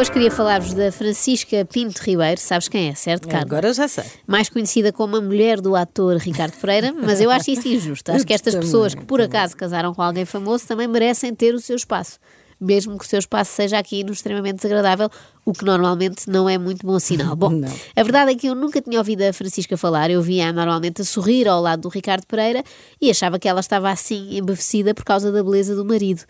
[0.00, 3.52] hoje queria falar-vos da Francisca Pinto Ribeiro, sabes quem é, certo, Carlos?
[3.52, 4.04] Agora já sei.
[4.26, 8.10] Mais conhecida como a mulher do ator Ricardo Pereira, mas eu acho isso injusto.
[8.10, 11.60] Acho que estas pessoas que por acaso casaram com alguém famoso também merecem ter o
[11.60, 12.18] seu espaço.
[12.58, 15.10] Mesmo que o seu espaço seja aqui no extremamente desagradável,
[15.44, 17.36] o que normalmente não é muito bom sinal.
[17.36, 17.68] Bom, Não.
[17.94, 21.04] a verdade é que eu nunca tinha ouvido a Francisca falar, eu via normalmente a
[21.04, 22.64] sorrir ao lado do Ricardo Pereira
[23.00, 26.22] e achava que ela estava assim embevecida por causa da beleza do marido.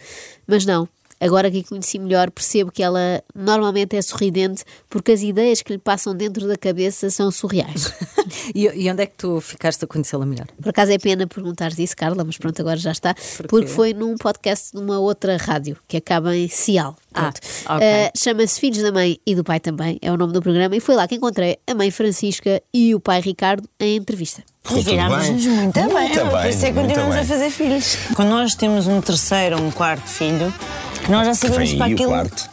[0.45, 0.89] Mas não.
[1.21, 5.73] Agora que a conheci melhor, percebo que ela normalmente é sorridente porque as ideias que
[5.73, 7.93] lhe passam dentro da cabeça são surreais.
[8.55, 10.47] E, e onde é que tu ficaste a conhecê-la melhor?
[10.61, 13.15] Por acaso é pena perguntares isso, Carla, mas pronto, agora já está.
[13.49, 16.97] Porque foi num podcast de uma outra rádio que acaba em Cial.
[17.13, 17.41] Ah, Pronto.
[17.67, 17.87] ok.
[17.87, 20.81] Eh, Chama-se Filhos da Mãe e do Pai também, é o nome do programa, e
[20.81, 24.43] foi lá que encontrei a mãe Francisca e o pai Ricardo em entrevista.
[24.65, 27.97] Virámos-nos muito bem, Muito por isso é que continuamos a fazer filhos.
[28.15, 30.53] Quando nós temos um terceiro ou um quarto filho,
[31.11, 32.11] nós já sabemos vem para aí o aquilo.
[32.11, 32.51] quarto.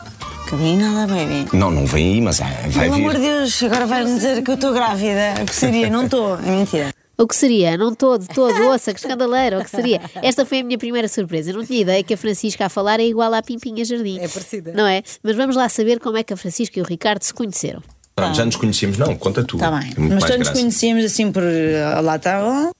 [0.50, 1.48] Que vem nada, baby.
[1.54, 3.02] Não, não vem aí, mas ah, vai Pelo vir.
[3.02, 5.34] amor de Deus, agora vai-me dizer que eu estou grávida.
[5.42, 5.90] O que seria?
[5.90, 6.36] Não estou.
[6.40, 6.94] É mentira.
[7.18, 7.76] O que seria?
[7.78, 10.00] Não todo, todo, ouça, que escandaleiro, o que seria?
[10.22, 11.50] Esta foi a minha primeira surpresa.
[11.52, 14.20] Eu não tinha ideia que a Francisca a falar é igual à Pimpinha Jardim.
[14.20, 14.72] É parecida.
[14.74, 15.02] Não é?
[15.22, 17.82] Mas vamos lá saber como é que a Francisca e o Ricardo se conheceram.
[18.16, 19.58] Pronto, já nos conhecíamos, não, conta tu.
[19.58, 19.94] Está Tá bem.
[19.98, 20.54] Muito Mas todos graça.
[20.54, 21.44] conhecíamos assim por.
[21.44, 22.72] ah, Lá está bom.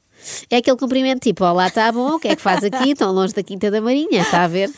[0.50, 2.96] É aquele cumprimento tipo: Olá, está bom, o que é que faz aqui?
[2.96, 4.70] Tão longe da Quinta da Marinha, está a ver?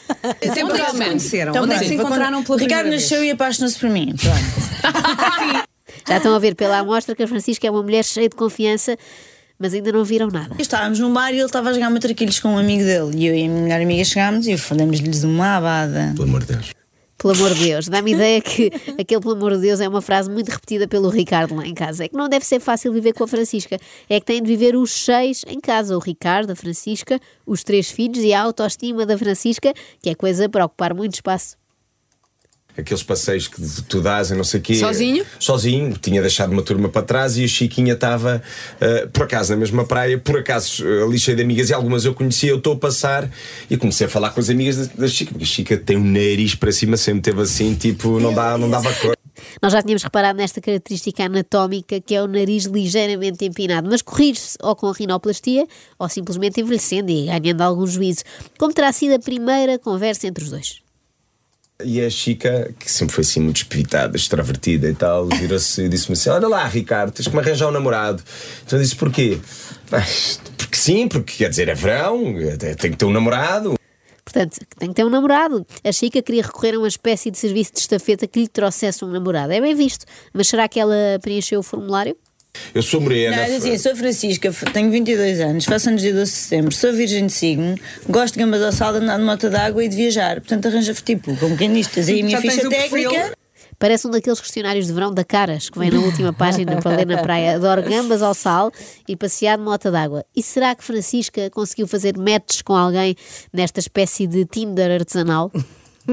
[0.41, 1.51] Sempre Onde é que se conheceram?
[1.51, 4.15] Então, Onde é que se encontraram pela Ricardo nasceu e apaixonou-se por mim.
[4.15, 5.69] Pronto.
[6.07, 8.97] Já estão a ver pela amostra que a Francisca é uma mulher cheia de confiança,
[9.57, 10.55] mas ainda não viram nada.
[10.59, 13.11] Estávamos num bar e ele estava a jogar matraquilhos com um amigo dele.
[13.15, 16.13] E eu e a minha melhor amiga chegámos e falamos-lhes uma abada.
[16.15, 16.78] Pelo amor de Deus.
[17.19, 20.31] Pelo amor de Deus, dá-me ideia que aquele pelo amor de Deus é uma frase
[20.31, 22.05] muito repetida pelo Ricardo lá em casa.
[22.05, 23.77] É que não deve ser fácil viver com a Francisca,
[24.09, 27.91] é que tem de viver os seis em casa: o Ricardo, a Francisca, os três
[27.91, 31.57] filhos e a autoestima da Francisca, que é coisa para ocupar muito espaço.
[32.79, 34.75] Aqueles passeios que tu dás e não sei o quê.
[34.75, 35.25] Sozinho?
[35.39, 35.97] Sozinho.
[35.97, 38.41] Tinha deixado uma turma para trás e a Chiquinha estava,
[38.79, 40.17] eh, por acaso, na mesma praia.
[40.17, 42.49] Por acaso, eh, ali cheio de amigas e algumas eu conhecia.
[42.49, 43.29] Eu estou a passar
[43.69, 45.31] e comecei a falar com as amigas da, da Chica.
[45.31, 48.69] Porque a Chica tem um nariz para cima, sempre teve assim, tipo, não, dá, não
[48.69, 49.19] dava cor.
[49.61, 54.57] Nós já tínhamos reparado nesta característica anatómica que é o nariz ligeiramente empinado, mas corrige-se
[54.61, 55.67] ou com rinoplastia
[55.97, 58.23] ou simplesmente envelhecendo e ganhando algum juízo.
[58.57, 60.88] Como terá sido a primeira conversa entre os dois?
[61.81, 66.13] E a Chica, que sempre foi assim muito espivitada, extrovertida e tal, virou-se e disse-me
[66.13, 68.21] assim: Olha lá, Ricardo, tens que me arranjar um namorado.
[68.65, 69.39] Então eu disse: Porquê?
[69.91, 70.03] "Ah,
[70.57, 72.35] Porque sim, porque quer dizer, é verão,
[72.77, 73.75] tem que ter um namorado.
[74.25, 75.65] Portanto, tem que ter um namorado.
[75.83, 79.09] A Chica queria recorrer a uma espécie de serviço de estafeta que lhe trouxesse um
[79.09, 79.53] namorado.
[79.53, 80.05] É bem visto.
[80.33, 82.15] Mas será que ela preencheu o formulário?
[82.73, 83.35] Eu sou morena.
[83.35, 86.93] Não, é assim, sou Francisca, tenho 22 anos, faço anos dia 12 de setembro, sou
[86.93, 87.75] virgem de signo,
[88.07, 90.41] gosto de gambas ao sal, de andar de moto d'água e de viajar.
[90.41, 93.33] Portanto, arranja tipo, como quem diz, tens aí a minha Já tens ficha técnica.
[93.79, 97.07] Parece um daqueles questionários de verão da Caras, que vem na última página para ler
[97.07, 97.55] na praia.
[97.55, 98.71] Adoro gambas ao sal
[99.07, 100.25] e passear de mota d'água.
[100.35, 103.15] E será que Francisca conseguiu fazer matches com alguém
[103.53, 105.49] nesta espécie de Tinder artesanal?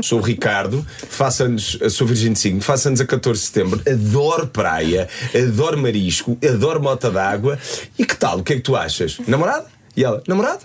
[0.02, 3.82] Sou o Ricardo, faço anos, sou virgem de signo, faço anos a 14 de setembro,
[3.88, 7.58] adoro praia, adoro marisco, adoro mota d'água.
[7.98, 8.38] E que tal?
[8.38, 9.18] O que é que tu achas?
[9.26, 9.66] Namorado?
[9.96, 10.60] E ela, namorado?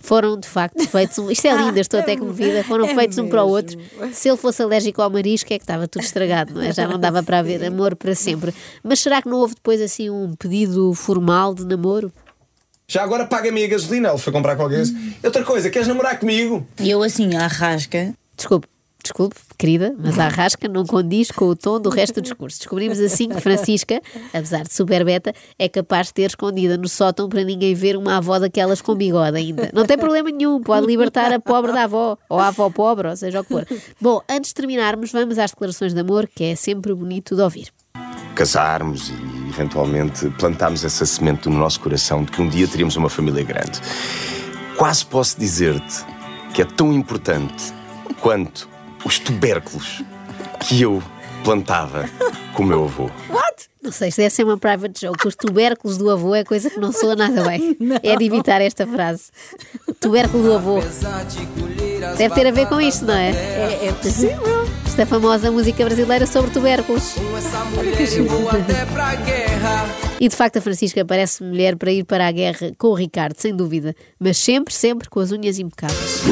[0.00, 1.30] Foram, de facto, feitos um.
[1.30, 2.64] Isto é lindo, estou até comovida.
[2.64, 3.78] Foram é feitos um para o outro.
[4.12, 6.72] Se ele fosse alérgico ao marisco, é que estava tudo estragado, não é?
[6.72, 8.52] Já não dava para haver amor para sempre.
[8.82, 12.10] Mas será que não houve depois assim um pedido formal de namoro?
[12.88, 14.08] Já agora paga-me a gasolina.
[14.08, 14.92] Ele foi comprar qualquer coisa.
[15.22, 16.66] E outra coisa, queres namorar comigo?
[16.80, 18.66] E eu assim, à rasca, Desculpe,
[19.02, 22.58] desculpe, querida, mas a arrasca não condiz com o tom do resto do discurso.
[22.58, 24.00] Descobrimos assim que Francisca,
[24.32, 28.16] apesar de super beta, é capaz de ter escondida no sótão para ninguém ver uma
[28.16, 29.70] avó daquelas com bigode ainda.
[29.72, 33.16] Não tem problema nenhum, pode libertar a pobre da avó, ou a avó pobre, ou
[33.16, 33.66] seja o que for.
[34.00, 37.68] Bom, antes de terminarmos, vamos às declarações de amor, que é sempre bonito de ouvir.
[38.34, 43.10] Casarmos e eventualmente plantarmos essa semente no nosso coração de que um dia teríamos uma
[43.10, 43.80] família grande.
[44.76, 46.04] Quase posso dizer-te
[46.54, 47.72] que é tão importante
[48.20, 48.71] quanto
[49.04, 50.02] os tubérculos
[50.60, 51.02] que eu
[51.44, 52.08] plantava
[52.54, 53.10] com o meu avô.
[53.82, 55.26] Não sei, isto deve ser uma private joke.
[55.26, 57.76] Os tubérculos do avô é coisa que não soa nada bem.
[58.02, 59.24] É de evitar esta frase.
[59.88, 60.80] O tubérculo do avô.
[62.16, 63.30] Deve ter a ver com isto, não é?
[63.30, 64.68] É, é possível.
[64.86, 67.16] Esta famosa música brasileira sobre tubérculos.
[70.22, 73.34] E de facto a Francisca parece mulher para ir para a guerra com o Ricardo,
[73.36, 73.92] sem dúvida.
[74.20, 76.22] Mas sempre, sempre com as unhas impecáveis.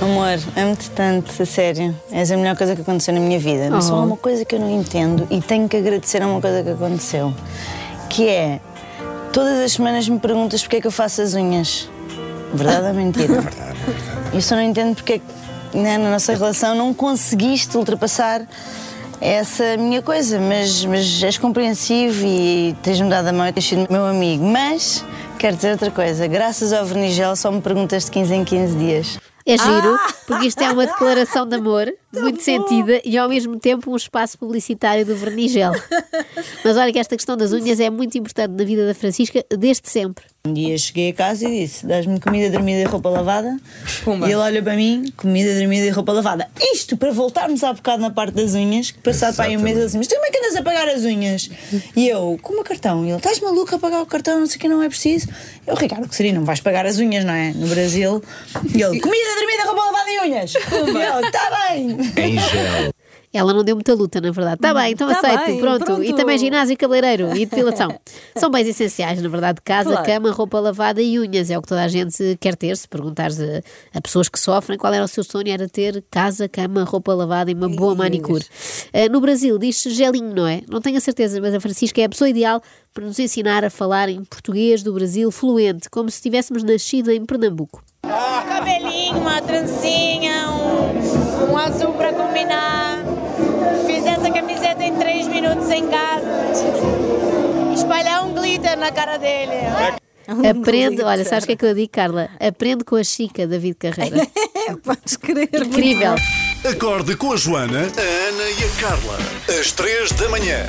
[0.00, 1.92] amor, amo-te tanto, a sério.
[2.12, 3.68] És a melhor coisa que aconteceu na minha vida.
[3.68, 6.40] Mas só há uma coisa que eu não entendo e tenho que agradecer a uma
[6.40, 7.34] coisa que aconteceu.
[8.08, 8.60] Que é,
[9.32, 11.90] todas as semanas me perguntas porque é que eu faço as unhas.
[12.54, 13.26] Verdade ou mentira?
[13.42, 14.30] Verdade, verdade.
[14.32, 18.46] Eu só não entendo porque é que né, na nossa relação não conseguiste ultrapassar
[19.20, 23.66] essa a minha coisa, mas, mas és compreensivo e tens-me dado a mão e tens
[23.66, 24.42] sido meu amigo.
[24.44, 25.04] Mas,
[25.38, 29.18] quero dizer outra coisa, graças ao Vernigel só me perguntas de 15 em 15 dias.
[29.46, 33.90] É giro, porque isto é uma declaração de amor, muito sentida e ao mesmo tempo
[33.90, 35.72] um espaço publicitário do Vernigel.
[36.64, 39.88] Mas olha que esta questão das unhas é muito importante na vida da Francisca desde
[39.88, 40.24] sempre.
[40.46, 43.58] Um dia cheguei a casa e disse: Dás-me comida, dormida e roupa lavada?
[44.02, 44.26] Pumba.
[44.26, 46.48] E ele olha para mim: Comida, dormida e roupa lavada.
[46.72, 49.76] Isto para voltarmos há bocado na parte das unhas, que passado para aí um mês
[49.76, 51.50] ele disse: Mas tu como é que andas a pagar as unhas?
[51.94, 53.04] E eu: Com o cartão.
[53.04, 54.40] E ele: Estás maluco a pagar o cartão?
[54.40, 55.28] Não sei o que, não é preciso.
[55.66, 56.32] Eu: Ricardo, que seria?
[56.32, 57.52] Não vais pagar as unhas, não é?
[57.52, 58.22] No Brasil.
[58.74, 60.54] E ele: Comida, dormida, roupa lavada e unhas.
[60.54, 61.98] E eu: Está bem.
[62.16, 62.99] Em gel.
[63.32, 64.56] Ela não deu muita luta, na verdade.
[64.56, 65.84] Está bem, então Tá aceito, bem, pronto.
[65.84, 66.02] pronto.
[66.02, 67.94] E também ginásio, cabeleireiro e depilação.
[68.36, 69.60] São bens essenciais, na verdade.
[69.64, 70.04] Casa, Claro.
[70.06, 71.48] cama, roupa lavada e unhas.
[71.48, 72.76] É o que toda a gente quer ter.
[72.76, 73.60] Se perguntares a,
[73.94, 77.52] a pessoas que sofrem qual era o seu sonho, era ter casa, cama, roupa lavada
[77.52, 78.44] e uma boa manicure.
[78.92, 80.62] Ah, no Brasil diz-se gelinho, não é?
[80.68, 82.60] Não tenho a certeza, mas a Francisca é a pessoa ideal
[82.92, 87.24] para nos ensinar a falar em português do Brasil fluente, como se tivéssemos nascido em
[87.24, 87.80] Pernambuco.
[88.04, 92.98] Um cabelinho, uma trancinha, um, um azul pra combinar.
[93.86, 96.30] Fiz essa camiseta em três minutos em casa.
[97.74, 99.52] Espalhar um glitter na cara dele.
[100.48, 102.28] Aprende, olha, sabes o que é que eu digo, Carla?
[102.38, 104.26] Aprende com a Chica, David Carreira.
[104.68, 105.48] É, podes crer.
[105.52, 106.14] Incrível.
[106.64, 109.18] Acorde com a Joana, a Ana e a Carla.
[109.58, 110.66] Às três da manhã.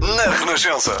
[0.00, 0.96] Na Renascença.